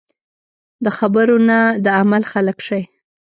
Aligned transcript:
د 0.83 0.85
خبرو 0.97 1.35
نه 1.49 1.59
د 1.83 1.87
عمل 1.99 2.23
خلک 2.31 2.57
شئ. 2.67 2.83